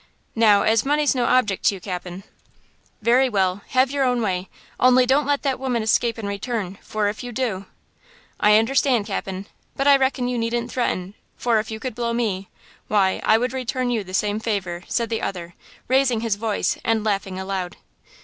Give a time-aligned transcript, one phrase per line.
[0.33, 2.23] Now, as money's no object to you, Cap'n–"
[3.03, 7.07] "'Very well; have your own way; only don't let that woman escape and return, for
[7.07, 7.67] if you do–'
[8.39, 9.45] "'I understand, Cap'n;
[9.75, 13.91] but I reckon you needn't threaten, for if you could blow me–why, I would return
[13.91, 15.53] you the same favor,' said the other,
[15.87, 17.77] raising his voice and laughing aloud.